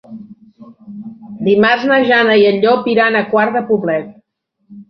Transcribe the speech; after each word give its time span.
Dimarts 1.49 1.85
na 1.91 1.99
Jana 2.07 2.39
i 2.45 2.47
en 2.53 2.57
Llop 2.65 2.91
iran 2.97 3.19
a 3.21 3.25
Quart 3.35 3.57
de 3.59 3.65
Poblet. 3.71 4.13